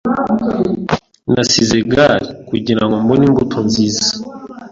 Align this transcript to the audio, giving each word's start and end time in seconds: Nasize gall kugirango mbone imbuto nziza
Nasize 1.33 1.77
gall 1.91 2.23
kugirango 2.49 2.95
mbone 3.03 3.23
imbuto 3.29 3.57
nziza 3.67 4.07